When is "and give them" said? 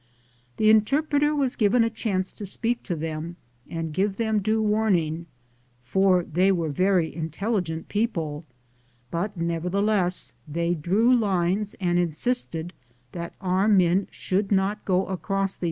3.69-4.39